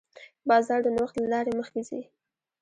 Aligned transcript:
بازار 0.49 0.79
د 0.83 0.87
نوښت 0.97 1.15
له 1.19 1.27
لارې 1.33 1.51
مخکې 1.59 1.81
ځي. 1.89 2.01